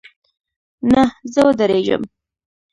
نه، 0.91 1.03
زه 1.33 1.41
ودریږم 1.47 2.03